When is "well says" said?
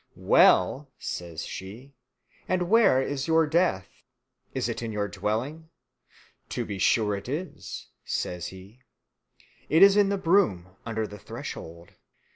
0.15-1.45